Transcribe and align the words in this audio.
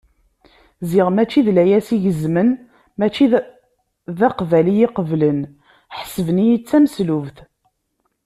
Ziɣ 0.89 1.07
mačči 1.11 1.41
d 1.45 1.47
layas 1.55 1.87
i 1.95 1.97
gezmen, 2.03 2.49
mačči 2.99 3.25
d 4.17 4.19
aqbal 4.27 4.67
iyi-qeblen, 4.69 5.39
ḥesben-iyi 5.97 6.57
d 6.61 6.63
tameslubt. 6.69 7.37